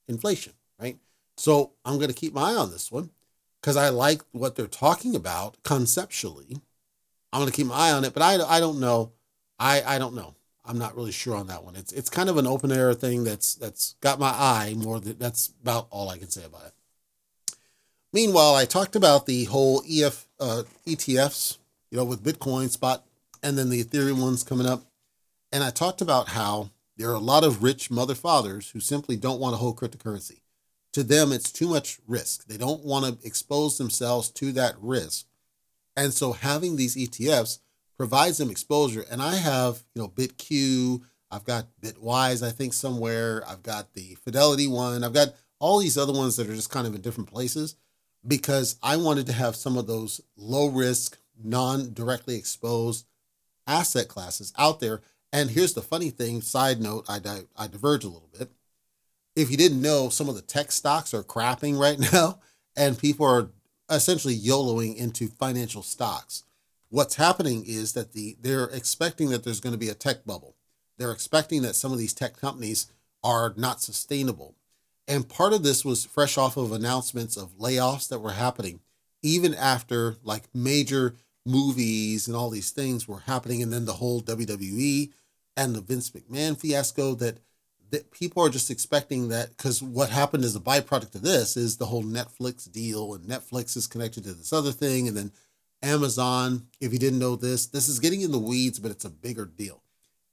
[0.08, 0.98] inflation, right?
[1.36, 3.10] So I'm going to keep my eye on this one
[3.60, 6.60] because I like what they're talking about conceptually.
[7.32, 9.12] I'm going to keep my eye on it, but I, I don't know.
[9.58, 10.34] I, I don't know.
[10.64, 11.76] I'm not really sure on that one.
[11.76, 15.00] It's it's kind of an open air thing that's that's got my eye more.
[15.00, 16.72] Than, that's about all I can say about it.
[18.12, 21.56] Meanwhile, I talked about the whole EF uh, ETFs,
[21.90, 23.04] you know, with Bitcoin spot,
[23.42, 24.84] and then the Ethereum ones coming up,
[25.50, 29.16] and I talked about how there are a lot of rich mother fathers who simply
[29.16, 30.40] don't want to hold cryptocurrency.
[30.92, 32.46] To them, it's too much risk.
[32.46, 35.26] They don't want to expose themselves to that risk,
[35.98, 37.58] and so having these ETFs
[37.96, 39.04] provides them exposure.
[39.10, 44.16] And I have, you know, BitQ, I've got Bitwise, I think somewhere, I've got the
[44.24, 47.28] Fidelity one, I've got all these other ones that are just kind of in different
[47.28, 47.74] places
[48.24, 53.04] because I wanted to have some of those low risk, non directly exposed
[53.66, 55.00] asset classes out there.
[55.32, 57.20] And here's the funny thing side note, I,
[57.56, 58.50] I diverge a little bit.
[59.34, 62.38] If you didn't know, some of the tech stocks are crapping right now,
[62.76, 63.50] and people are
[63.90, 66.44] essentially YOLOing into financial stocks
[66.90, 70.56] what's happening is that the they're expecting that there's going to be a tech bubble.
[70.96, 72.90] They're expecting that some of these tech companies
[73.22, 74.56] are not sustainable.
[75.06, 78.80] And part of this was fresh off of announcements of layoffs that were happening
[79.22, 84.20] even after like major movies and all these things were happening and then the whole
[84.20, 85.10] WWE
[85.56, 87.38] and the Vince McMahon fiasco that
[87.90, 91.76] that people are just expecting that because what happened as a byproduct of this is
[91.76, 95.32] the whole Netflix deal and Netflix is connected to this other thing and then
[95.82, 99.10] Amazon, if you didn't know this, this is getting in the weeds, but it's a
[99.10, 99.82] bigger deal.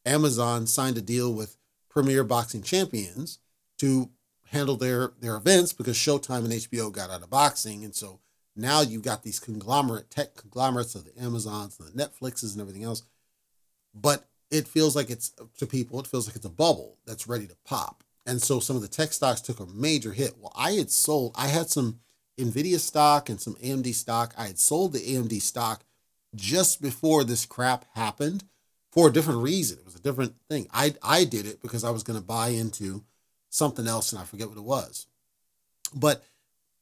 [0.06, 1.58] Amazon signed a deal with
[1.90, 3.40] Premier Boxing Champions
[3.78, 4.10] to
[4.50, 8.20] handle their their events because Showtime and HBO got out of boxing, and so
[8.56, 12.84] now you've got these conglomerate tech conglomerates of the Amazons and the Netflixes and everything
[12.84, 13.04] else.
[13.94, 17.48] But it feels like it's to people, it feels like it's a bubble that's ready
[17.48, 18.04] to pop.
[18.26, 20.36] And so some of the tech stocks took a major hit.
[20.40, 22.00] Well, I had sold, I had some
[22.38, 24.34] Nvidia stock and some AMD stock.
[24.38, 25.84] I had sold the AMD stock
[26.36, 28.44] just before this crap happened
[28.92, 29.78] for a different reason.
[29.80, 30.68] It was a different thing.
[30.74, 33.04] I I did it because I was going to buy into
[33.50, 35.08] something else and I forget what it was.
[35.94, 36.24] But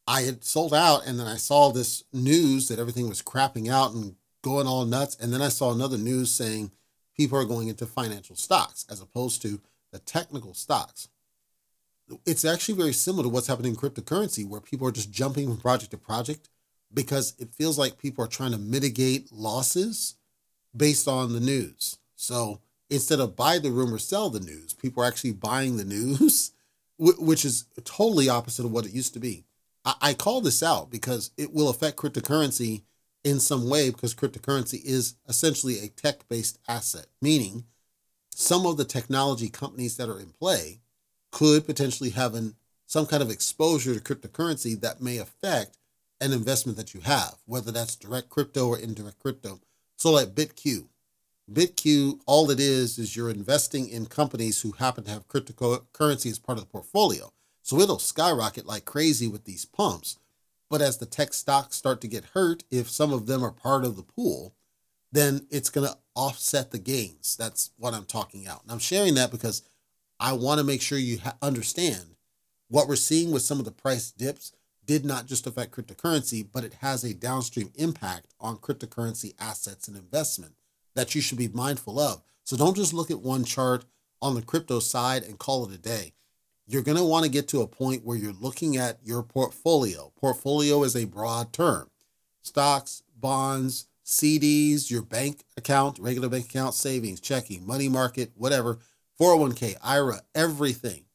[0.08, 3.94] I had sold out and then I saw this news that everything was crapping out
[3.94, 6.72] and going all nuts and then I saw another news saying
[7.16, 11.08] people are going into financial stocks as opposed to the technical stocks
[12.26, 15.58] it's actually very similar to what's happening in cryptocurrency, where people are just jumping from
[15.58, 16.50] project to project
[16.94, 20.16] because it feels like people are trying to mitigate losses
[20.76, 21.98] based on the news.
[22.16, 26.52] So instead of buy the rumor, sell the news, people are actually buying the news,
[26.98, 29.46] which is totally opposite of what it used to be.
[29.86, 32.84] I call this out because it will affect cryptocurrency
[33.24, 37.66] in some way because cryptocurrency is essentially a tech based asset, meaning
[38.36, 40.80] some of the technology companies that are in play
[41.32, 42.56] could potentially have an,
[42.86, 45.78] some kind of exposure to cryptocurrency that may affect
[46.22, 49.60] an investment that you have, whether that's direct crypto or indirect crypto.
[49.96, 50.86] So, like BitQ.
[51.52, 56.40] BitQ, all it is, is you're investing in companies who happen to have cryptocurrency as
[56.40, 57.34] part of the portfolio.
[57.62, 60.18] So it'll skyrocket like crazy with these pumps.
[60.70, 63.86] But as the tech stocks start to get hurt, if some of them are part
[63.86, 64.56] of the pool,
[65.12, 67.36] then it's going to offset the gains.
[67.38, 68.64] That's what I'm talking out.
[68.64, 69.62] And I'm sharing that because
[70.20, 72.16] I want to make sure you ha- understand
[72.68, 74.54] what we're seeing with some of the price dips
[74.86, 79.96] did not just affect cryptocurrency, but it has a downstream impact on cryptocurrency assets and
[79.96, 80.56] investment
[80.96, 82.22] that you should be mindful of.
[82.44, 83.86] So don't just look at one chart
[84.22, 86.14] on the crypto side and call it a day.
[86.66, 90.14] You're going to want to get to a point where you're looking at your portfolio.
[90.16, 91.90] Portfolio is a broad term
[92.42, 98.80] stocks, bonds, CDs, your bank account, regular bank account, savings, checking, money market, whatever,
[99.20, 101.06] 401k, IRA, everything,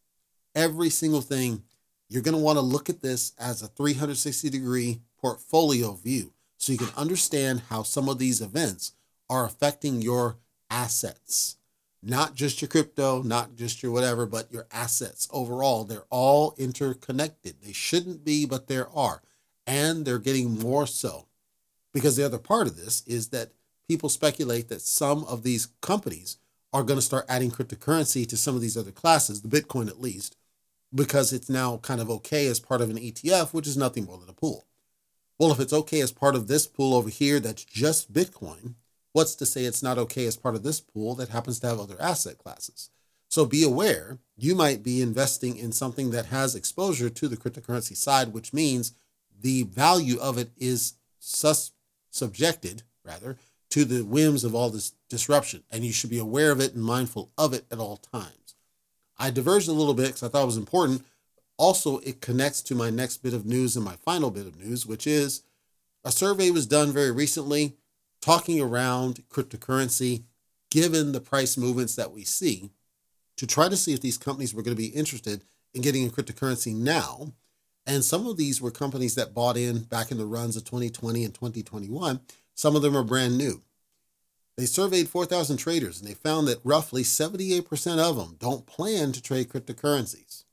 [0.54, 1.62] every single thing.
[2.08, 6.72] You're going to want to look at this as a 360 degree portfolio view so
[6.72, 8.92] you can understand how some of these events
[9.28, 10.38] are affecting your
[10.70, 11.57] assets.
[12.02, 15.84] Not just your crypto, not just your whatever, but your assets overall.
[15.84, 17.56] They're all interconnected.
[17.62, 19.22] They shouldn't be, but there are.
[19.66, 21.26] And they're getting more so.
[21.92, 23.52] Because the other part of this is that
[23.88, 26.38] people speculate that some of these companies
[26.72, 30.00] are going to start adding cryptocurrency to some of these other classes, the Bitcoin at
[30.00, 30.36] least,
[30.94, 34.18] because it's now kind of okay as part of an ETF, which is nothing more
[34.18, 34.66] than a pool.
[35.38, 38.74] Well, if it's okay as part of this pool over here that's just Bitcoin,
[39.18, 41.80] what's to say it's not okay as part of this pool that happens to have
[41.80, 42.88] other asset classes?
[43.28, 47.96] So be aware, you might be investing in something that has exposure to the cryptocurrency
[47.96, 48.92] side, which means
[49.40, 51.72] the value of it is sus-
[52.10, 53.36] subjected, rather,
[53.70, 55.64] to the whims of all this disruption.
[55.68, 58.54] And you should be aware of it and mindful of it at all times.
[59.18, 61.04] I diverged a little bit because I thought it was important.
[61.56, 64.86] Also, it connects to my next bit of news and my final bit of news,
[64.86, 65.42] which is
[66.04, 67.74] a survey was done very recently
[68.20, 70.24] talking around cryptocurrency,
[70.70, 72.70] given the price movements that we see,
[73.36, 76.10] to try to see if these companies were going to be interested in getting in
[76.10, 77.32] cryptocurrency now.
[77.86, 81.24] And some of these were companies that bought in back in the runs of 2020
[81.24, 82.20] and 2021.
[82.54, 83.62] Some of them are brand new.
[84.56, 89.22] They surveyed 4,000 traders and they found that roughly 78% of them don't plan to
[89.22, 90.44] trade cryptocurrencies.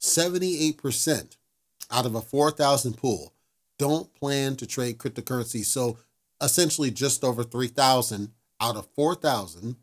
[0.00, 1.36] 78%
[1.90, 3.34] out of a 4,000 pool
[3.78, 5.64] don't plan to trade cryptocurrencies.
[5.64, 5.98] So
[6.40, 9.76] essentially just over 3,000 out of 4,000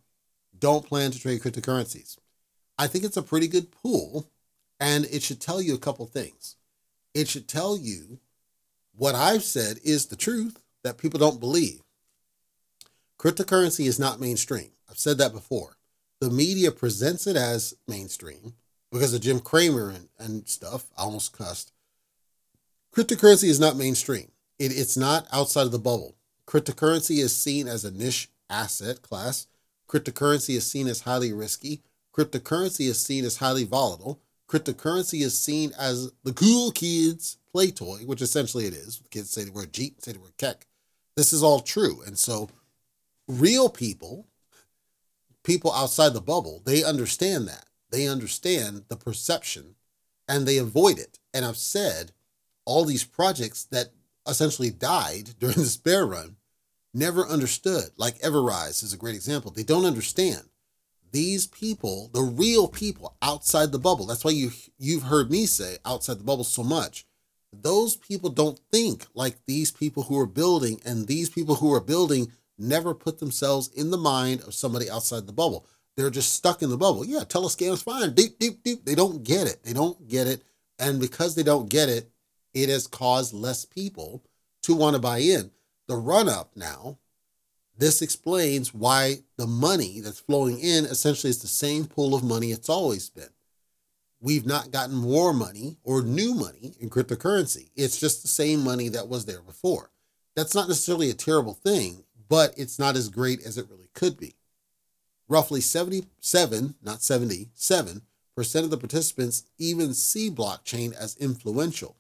[0.58, 2.18] don't plan to trade cryptocurrencies.
[2.78, 4.30] I think it's a pretty good pool,
[4.80, 6.56] and it should tell you a couple things.
[7.14, 8.20] It should tell you
[8.96, 11.82] what I've said is the truth that people don't believe.
[13.18, 14.72] Cryptocurrency is not mainstream.
[14.90, 15.78] I've said that before.
[16.20, 18.54] The media presents it as mainstream
[18.92, 20.86] because of Jim Cramer and, and stuff.
[20.98, 21.72] I almost cussed.
[22.94, 24.32] Cryptocurrency is not mainstream.
[24.58, 26.16] It, it's not outside of the bubble.
[26.48, 29.48] Cryptocurrency is seen as a niche asset class.
[29.88, 31.82] Cryptocurrency is seen as highly risky.
[32.16, 34.22] Cryptocurrency is seen as highly volatile.
[34.48, 39.02] Cryptocurrency is seen as the cool kids' play toy, which essentially it is.
[39.10, 40.68] Kids say the word Jeep, say the word keck.
[41.16, 42.02] This is all true.
[42.06, 42.50] And so,
[43.28, 44.28] real people,
[45.44, 47.66] people outside the bubble, they understand that.
[47.90, 49.76] They understand the perception
[50.28, 51.20] and they avoid it.
[51.34, 52.12] And I've said
[52.66, 53.92] all these projects that
[54.28, 56.38] essentially died during this bear run
[56.96, 57.90] never understood.
[57.98, 59.52] Like EverRise is a great example.
[59.52, 60.42] They don't understand.
[61.12, 65.78] These people, the real people outside the bubble, that's why you you've heard me say
[65.86, 67.06] outside the bubble so much.
[67.54, 71.80] Those people don't think like these people who are building, and these people who are
[71.80, 75.66] building never put themselves in the mind of somebody outside the bubble.
[75.96, 77.06] They're just stuck in the bubble.
[77.06, 78.14] Yeah, telescam's fine.
[78.14, 78.84] Deep, deep, deep.
[78.84, 79.64] They don't get it.
[79.64, 80.44] They don't get it.
[80.78, 82.10] And because they don't get it,
[82.56, 84.24] it has caused less people
[84.64, 85.52] to want to buy in.
[85.88, 86.98] The run up now,
[87.78, 92.52] this explains why the money that's flowing in essentially is the same pool of money
[92.52, 93.30] it's always been.
[94.22, 97.70] We've not gotten more money or new money in cryptocurrency.
[97.76, 99.92] It's just the same money that was there before.
[100.36, 104.18] That's not necessarily a terrible thing, but it's not as great as it really could
[104.18, 104.36] be.
[105.28, 108.02] Roughly 77, not 77%
[108.56, 111.98] of the participants even see blockchain as influential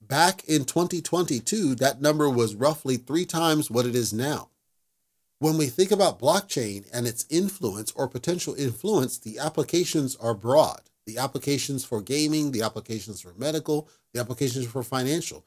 [0.00, 4.48] Back in 2022, that number was roughly three times what it is now.
[5.40, 10.80] When we think about blockchain and its influence or potential influence, the applications are broad.
[11.06, 15.44] The applications for gaming, the applications for medical, the applications for financial.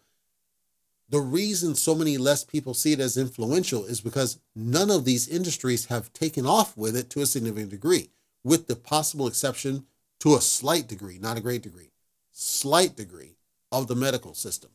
[1.09, 5.27] The reason so many less people see it as influential is because none of these
[5.27, 8.11] industries have taken off with it to a significant degree,
[8.43, 9.85] with the possible exception
[10.19, 11.91] to a slight degree, not a great degree,
[12.31, 13.35] slight degree
[13.71, 14.71] of the medical system.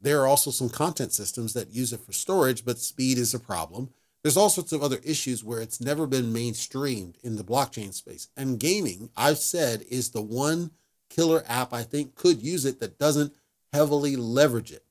[0.00, 3.38] There are also some content systems that use it for storage, but speed is a
[3.38, 3.90] problem.
[4.22, 8.28] There's all sorts of other issues where it's never been mainstreamed in the blockchain space.
[8.36, 10.72] And gaming, I've said, is the one
[11.08, 13.34] killer app I think could use it that doesn't
[13.72, 14.84] heavily leverage it.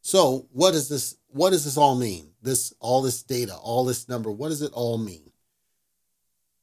[0.00, 2.30] So, what does this what does this all mean?
[2.42, 5.30] This all this data, all this number, what does it all mean?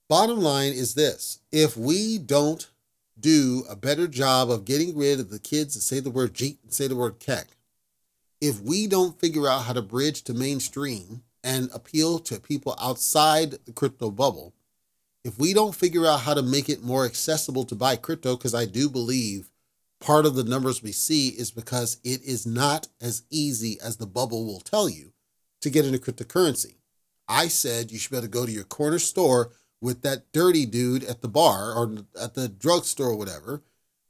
[0.10, 1.40] Bottom line is this.
[1.52, 2.70] If we don't
[3.20, 6.58] do a better job of getting rid of the kids that say the word Jeet
[6.64, 7.48] and say the word Keck,
[8.42, 13.52] if we don't figure out how to bridge to mainstream and appeal to people outside
[13.66, 14.54] the crypto bubble,
[15.24, 18.56] if we don't figure out how to make it more accessible to buy crypto, because
[18.56, 19.50] I do believe
[20.00, 24.08] part of the numbers we see is because it is not as easy as the
[24.08, 25.12] bubble will tell you
[25.62, 26.76] to get into cryptocurrency.
[27.28, 29.52] I said you should be able to go to your corner store
[29.82, 33.64] with that dirty dude at the bar or at the drugstore or whatever,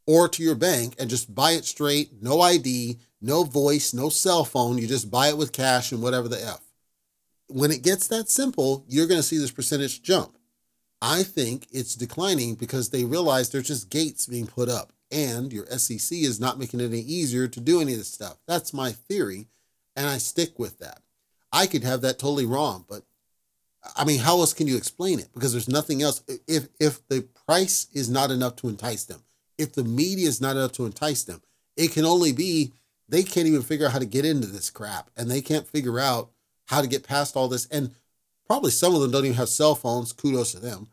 [0.08, 4.44] or to your bank and just buy it straight, no ID, no voice, no cell
[4.44, 4.78] phone.
[4.78, 6.62] You just buy it with cash and whatever the F.
[7.48, 10.38] When it gets that simple, you're going to see this percentage jump.
[11.02, 15.66] I think it's declining because they realize there's just gates being put up and your
[15.68, 18.38] SEC is not making it any easier to do any of this stuff.
[18.48, 19.48] That's my theory,
[19.96, 21.02] and I stick with that.
[21.52, 23.04] I could have that totally wrong, but
[23.96, 25.30] I mean, how else can you explain it?
[25.34, 26.24] Because there's nothing else.
[26.48, 29.24] If if the price is not enough to entice them,
[29.58, 31.42] if the media is not enough to entice them,
[31.76, 32.74] it can only be
[33.08, 36.00] they can't even figure out how to get into this crap, and they can't figure
[36.00, 36.30] out
[36.66, 37.66] how to get past all this.
[37.68, 37.92] And
[38.48, 40.14] probably some of them don't even have cell phones.
[40.14, 40.90] Kudos to them.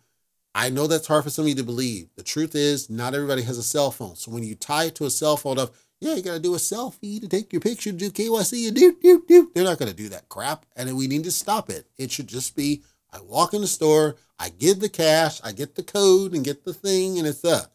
[0.54, 2.08] I know that's hard for some of you to believe.
[2.16, 4.16] The truth is, not everybody has a cell phone.
[4.16, 6.54] So when you tie it to a cell phone of, yeah, you got to do
[6.54, 9.50] a selfie to take your picture, do KYC, and do, do, do.
[9.54, 10.66] They're not going to do that crap.
[10.76, 11.88] And we need to stop it.
[11.96, 15.74] It should just be I walk in the store, I give the cash, I get
[15.74, 17.68] the code and get the thing, and it's that.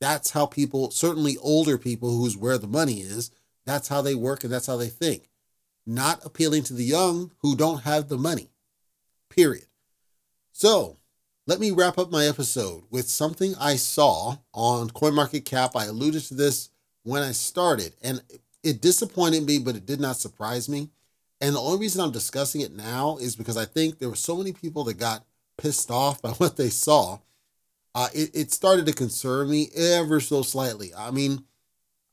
[0.00, 3.30] That's how people, certainly older people who's where the money is,
[3.64, 5.30] that's how they work and that's how they think.
[5.86, 8.50] Not appealing to the young who don't have the money.
[9.30, 9.66] Period.
[10.52, 10.98] So,
[11.46, 15.70] let me wrap up my episode with something I saw on CoinMarketCap.
[15.74, 16.70] I alluded to this
[17.02, 18.22] when I started, and
[18.62, 20.90] it disappointed me, but it did not surprise me.
[21.40, 24.36] And the only reason I'm discussing it now is because I think there were so
[24.36, 25.24] many people that got
[25.58, 27.18] pissed off by what they saw.
[27.94, 30.94] Uh, it, it started to concern me ever so slightly.
[30.96, 31.44] I mean,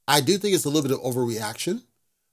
[0.08, 1.84] I do think it's a little bit of overreaction,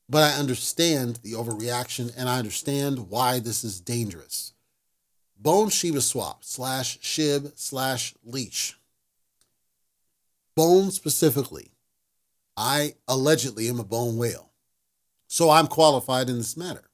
[0.08, 4.54] but I understand the overreaction and I understand why this is dangerous.
[5.38, 8.78] Bone Shiba Swap slash Shib slash Leash.
[10.56, 11.70] Bone specifically.
[12.56, 14.52] I allegedly am a bone whale.
[15.28, 16.90] So I'm qualified in this matter.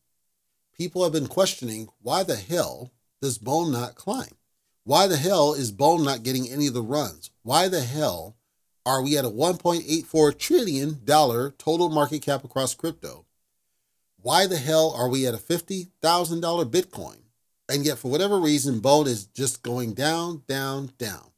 [0.77, 4.37] People have been questioning why the hell does Bone not climb?
[4.85, 7.31] Why the hell is Bone not getting any of the runs?
[7.43, 8.37] Why the hell
[8.85, 13.27] are we at a $1.84 trillion total market cap across crypto?
[14.17, 15.91] Why the hell are we at a $50,000
[16.71, 17.19] Bitcoin?
[17.69, 21.31] And yet, for whatever reason, Bone is just going down, down, down.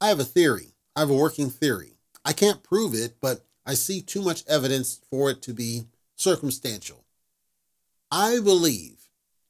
[0.00, 0.74] I have a theory.
[0.96, 1.93] I have a working theory.
[2.24, 7.04] I can't prove it, but I see too much evidence for it to be circumstantial.
[8.10, 9.08] I believe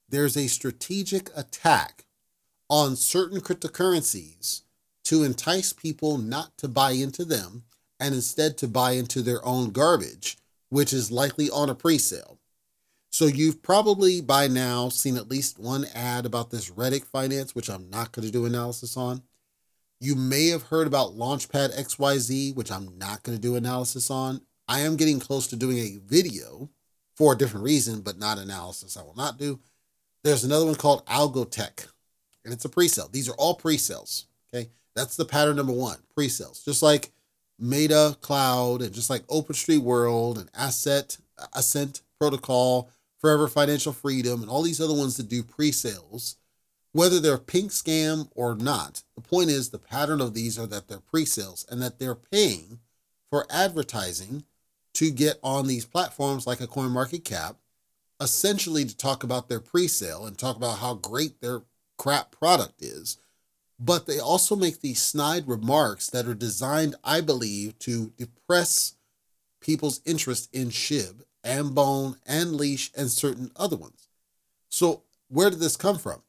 [0.08, 2.06] there's a strategic attack
[2.68, 4.62] on certain cryptocurrencies
[5.04, 7.64] to entice people not to buy into them
[8.00, 10.38] and instead to buy into their own garbage,
[10.70, 12.38] which is likely on a pre sale.
[13.10, 17.70] So you've probably by now seen at least one ad about this Retik Finance, which
[17.70, 19.22] I'm not going to do analysis on.
[20.04, 24.42] You may have heard about Launchpad XYZ, which I'm not going to do analysis on.
[24.68, 26.68] I am getting close to doing a video
[27.16, 28.98] for a different reason, but not analysis.
[28.98, 29.60] I will not do.
[30.22, 31.86] There's another one called Algotech,
[32.44, 33.08] and it's a pre-sale.
[33.10, 34.26] These are all pre-sales.
[34.54, 36.62] Okay, that's the pattern number one: pre-sales.
[36.62, 37.10] Just like
[37.58, 41.16] Meta Cloud, and just like OpenStreetWorld and Asset
[41.54, 42.90] Ascent Protocol,
[43.22, 46.36] Forever Financial Freedom, and all these other ones that do pre sales,
[46.94, 50.88] whether they're pink scam or not, the point is the pattern of these are that
[50.88, 52.78] they're pre sales and that they're paying
[53.31, 54.44] for advertising
[54.94, 57.56] to get on these platforms like a coin market cap
[58.21, 61.62] essentially to talk about their pre-sale and talk about how great their
[61.98, 63.18] crap product is
[63.77, 68.94] but they also make these snide remarks that are designed i believe to depress
[69.60, 74.08] people's interest in shib and Bone and Leash and certain other ones.
[74.71, 76.23] So where did this come from?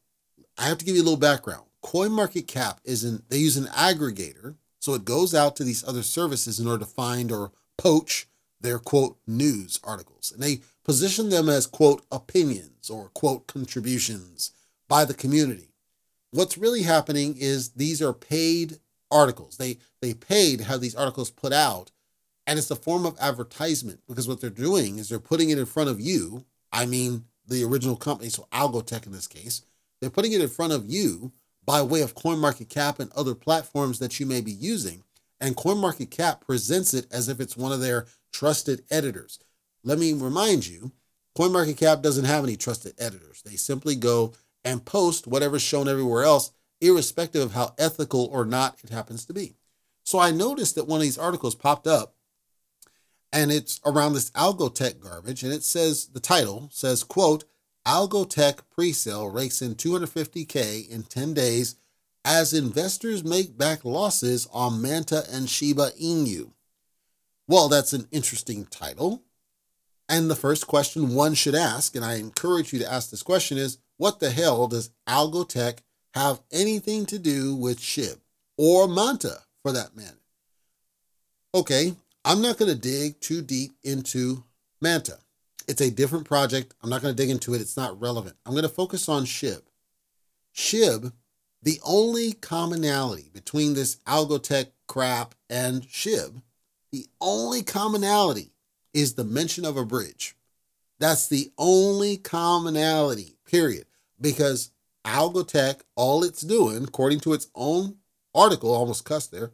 [0.57, 1.65] I have to give you a little background.
[1.83, 6.59] CoinMarketCap is an they use an aggregator, so it goes out to these other services
[6.59, 8.27] in order to find or poach
[8.61, 10.31] their quote news articles.
[10.31, 14.51] And they position them as quote opinions or quote contributions
[14.87, 15.69] by the community.
[16.31, 18.79] What's really happening is these are paid
[19.11, 19.57] articles.
[19.57, 21.91] They they paid to have these articles put out,
[22.47, 25.65] and it's a form of advertisement because what they're doing is they're putting it in
[25.65, 26.45] front of you.
[26.71, 29.61] I mean, the original company, so Algotech in this case,
[30.05, 31.31] they're putting it in front of you
[31.65, 35.03] by way of CoinMarketCap and other platforms that you may be using.
[35.41, 39.39] And CoinMarketCap presents it as if it's one of their trusted editors.
[39.83, 40.91] Let me remind you,
[41.35, 43.41] CoinMarketCap doesn't have any trusted editors.
[43.41, 44.33] They simply go
[44.63, 46.51] and post whatever's shown everywhere else,
[46.81, 49.55] irrespective of how ethical or not it happens to be.
[50.03, 52.13] So I noticed that one of these articles popped up
[53.33, 57.43] and it's around this Algotech garbage and it says the title says quote
[57.85, 61.75] Algotech presale rakes in 250k in 10 days
[62.23, 66.51] as investors make back losses on Manta and Shiba Inu.
[67.47, 69.21] Well, that's an interesting title.
[70.09, 73.57] And the first question one should ask, and I encourage you to ask this question,
[73.57, 75.79] is what the hell does Algotech
[76.15, 78.17] have anything to do with SHIB
[78.57, 80.21] or Manta for that matter?
[81.53, 84.43] Okay, I'm not going to dig too deep into
[84.81, 85.19] Manta.
[85.67, 86.73] It's a different project.
[86.81, 87.61] I'm not going to dig into it.
[87.61, 88.35] It's not relevant.
[88.45, 89.61] I'm going to focus on SHIB.
[90.53, 91.11] SHIB,
[91.61, 96.41] the only commonality between this Algotech crap and SHIB,
[96.91, 98.51] the only commonality
[98.93, 100.35] is the mention of a bridge.
[100.99, 103.85] That's the only commonality, period.
[104.21, 104.71] Because
[105.03, 107.97] Algotech, all it's doing, according to its own
[108.33, 109.51] article, almost cussed there,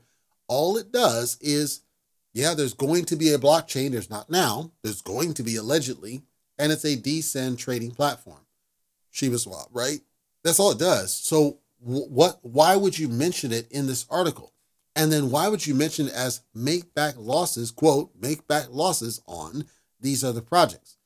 [0.47, 1.81] all it does is
[2.33, 3.91] yeah, there's going to be a blockchain.
[3.91, 4.71] There's not now.
[4.83, 6.23] There's going to be allegedly,
[6.57, 8.41] and it's a decent trading platform.
[9.09, 9.99] Shiba Swap, right?
[10.43, 11.11] That's all it does.
[11.11, 12.39] So what?
[12.41, 14.53] Why would you mention it in this article?
[14.95, 17.71] And then why would you mention it as make back losses?
[17.71, 19.65] Quote make back losses on
[19.99, 20.97] these other projects.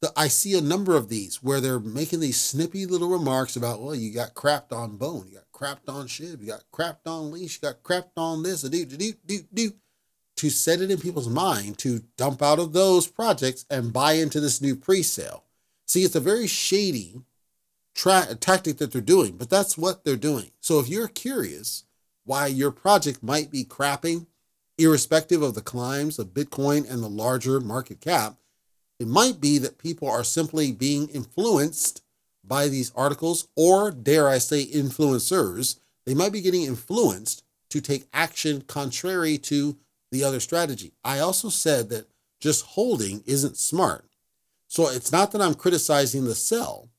[0.00, 3.82] The, I see a number of these where they're making these snippy little remarks about,
[3.82, 7.32] well, you got crapped on Bone, you got crapped on Shib, you got crapped on
[7.32, 9.72] Leash, you got crapped on this, do do do do do
[10.38, 14.40] to set it in people's mind to dump out of those projects and buy into
[14.40, 15.44] this new pre-sale.
[15.86, 17.22] See, it's a very shady
[17.94, 20.50] tra- tactic that they're doing, but that's what they're doing.
[20.60, 21.84] So if you're curious
[22.24, 24.26] why your project might be crapping,
[24.76, 28.36] irrespective of the climbs of Bitcoin and the larger market cap,
[29.00, 32.02] it might be that people are simply being influenced
[32.44, 35.78] by these articles, or dare I say, influencers.
[36.06, 39.76] They might be getting influenced to take action contrary to
[40.10, 40.92] the other strategy.
[41.04, 42.08] I also said that
[42.40, 44.04] just holding isn't smart.
[44.66, 46.90] So it's not that I'm criticizing the sell,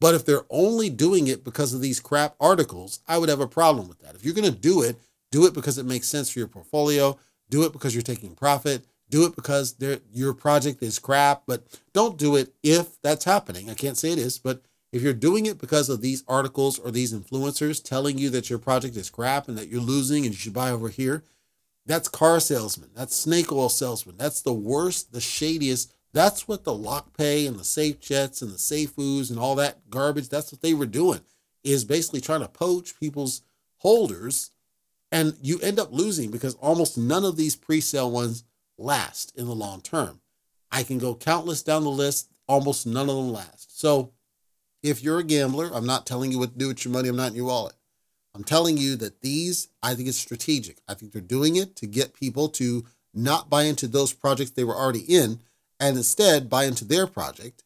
[0.00, 3.46] but if they're only doing it because of these crap articles, I would have a
[3.46, 4.14] problem with that.
[4.14, 4.98] If you're going to do it,
[5.30, 7.18] do it because it makes sense for your portfolio,
[7.50, 9.74] do it because you're taking profit, do it because
[10.12, 13.68] your project is crap, but don't do it if that's happening.
[13.68, 16.90] I can't say it is, but if you're doing it because of these articles or
[16.90, 20.38] these influencers telling you that your project is crap and that you're losing and you
[20.38, 21.22] should buy over here,
[21.86, 22.90] that's car salesman.
[22.94, 24.16] That's snake oil salesman.
[24.16, 25.92] That's the worst, the shadiest.
[26.12, 29.90] That's what the LockPay and the Safe Jets and the Safe SafeUs and all that
[29.90, 31.20] garbage, that's what they were doing,
[31.62, 33.42] is basically trying to poach people's
[33.78, 34.50] holders.
[35.12, 38.44] And you end up losing because almost none of these pre sale ones
[38.78, 40.20] last in the long term.
[40.70, 43.78] I can go countless down the list, almost none of them last.
[43.78, 44.12] So
[44.82, 47.16] if you're a gambler, I'm not telling you what to do with your money, I'm
[47.16, 47.74] not in your wallet.
[48.34, 50.78] I'm telling you that these, I think it's strategic.
[50.88, 54.64] I think they're doing it to get people to not buy into those projects they
[54.64, 55.40] were already in
[55.80, 57.64] and instead buy into their project.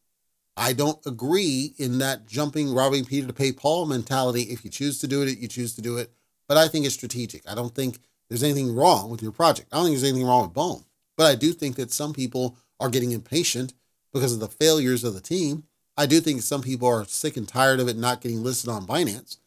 [0.57, 4.43] I don't agree in that jumping, robbing Peter to pay Paul mentality.
[4.43, 6.11] If you choose to do it, you choose to do it.
[6.47, 7.49] But I think it's strategic.
[7.49, 7.99] I don't think
[8.29, 9.69] there's anything wrong with your project.
[9.71, 10.85] I don't think there's anything wrong with Bone.
[11.17, 13.73] But I do think that some people are getting impatient
[14.13, 15.63] because of the failures of the team.
[15.97, 18.87] I do think some people are sick and tired of it not getting listed on
[18.87, 19.37] Binance.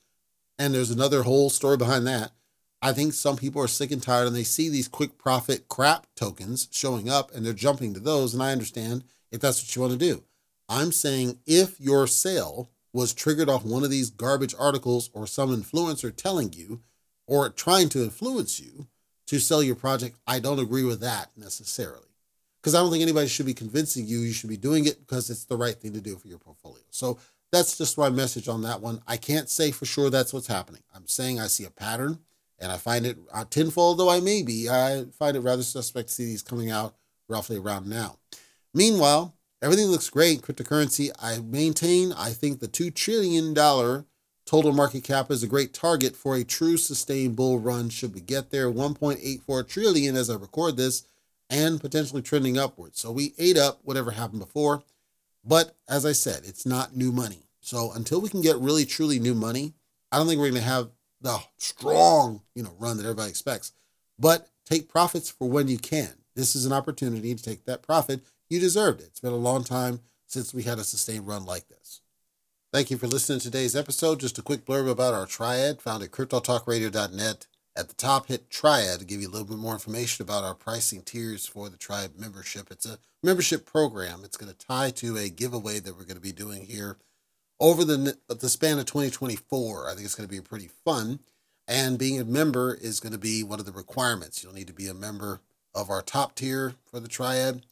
[0.58, 2.32] And there's another whole story behind that.
[2.80, 6.06] I think some people are sick and tired and they see these quick profit crap
[6.14, 8.34] tokens showing up and they're jumping to those.
[8.34, 10.22] And I understand if that's what you want to do.
[10.68, 15.54] I'm saying if your sale was triggered off one of these garbage articles or some
[15.54, 16.80] influencer telling you
[17.26, 18.86] or trying to influence you
[19.26, 22.06] to sell your project, I don't agree with that necessarily.
[22.60, 25.30] Because I don't think anybody should be convincing you you should be doing it because
[25.30, 26.82] it's the right thing to do for your portfolio.
[26.90, 27.18] So
[27.50, 29.00] that's just my message on that one.
[29.06, 30.82] I can't say for sure that's what's happening.
[30.94, 32.18] I'm saying I see a pattern
[32.58, 34.68] and I find it uh, tenfold though I may be.
[34.68, 36.94] I find it rather suspect to see these coming out
[37.28, 38.16] roughly around now.
[38.74, 40.42] Meanwhile, everything looks great.
[40.42, 46.16] Cryptocurrency, I maintain, I think the $2 trillion total market cap is a great target
[46.16, 48.70] for a true sustained bull run should we get there.
[48.70, 51.04] 1.84 trillion as I record this
[51.50, 53.00] and potentially trending upwards.
[53.00, 54.82] So we ate up whatever happened before.
[55.48, 57.48] But as I said, it's not new money.
[57.60, 59.72] So until we can get really truly new money,
[60.12, 60.90] I don't think we're going to have
[61.22, 63.72] the strong, you know, run that everybody expects.
[64.18, 66.10] But take profits for when you can.
[66.34, 68.20] This is an opportunity to take that profit.
[68.50, 69.06] You deserved it.
[69.06, 72.02] It's been a long time since we had a sustained run like this.
[72.70, 74.20] Thank you for listening to today's episode.
[74.20, 77.46] Just a quick blurb about our triad found at cryptotalkradio.net.
[77.78, 80.54] At the top, hit Triad to give you a little bit more information about our
[80.54, 82.72] pricing tiers for the Tribe membership.
[82.72, 84.22] It's a membership program.
[84.24, 86.96] It's going to tie to a giveaway that we're going to be doing here
[87.60, 89.88] over the, the span of 2024.
[89.88, 91.20] I think it's going to be pretty fun.
[91.68, 94.42] And being a member is going to be one of the requirements.
[94.42, 95.40] You'll need to be a member
[95.72, 97.62] of our top tier for the Triad,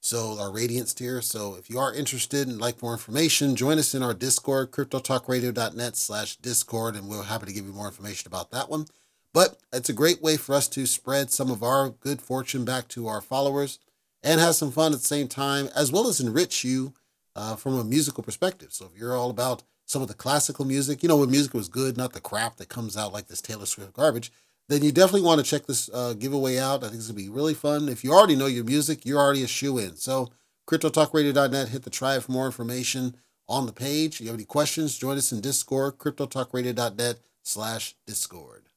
[0.00, 1.20] so our Radiance tier.
[1.20, 5.96] So if you are interested and like more information, join us in our Discord, cryptotalkradio.net
[5.96, 8.86] slash Discord, and we're happy to give you more information about that one.
[9.34, 12.88] But it's a great way for us to spread some of our good fortune back
[12.88, 13.78] to our followers
[14.22, 16.94] and have some fun at the same time, as well as enrich you
[17.34, 18.72] uh, from a musical perspective.
[18.72, 21.68] So if you're all about some of the classical music, you know, when music was
[21.68, 24.30] good, not the crap that comes out like this Taylor Swift garbage,
[24.68, 26.84] then you definitely want to check this uh, giveaway out.
[26.84, 27.88] I think it's going to be really fun.
[27.88, 29.96] If you already know your music, you're already a shoe in.
[29.96, 30.30] So
[30.68, 33.16] cryptotalkradio.net, hit the try for more information
[33.48, 34.14] on the page.
[34.14, 38.71] If you have any questions, join us in Discord, cryptotalkradio.net slash Discord.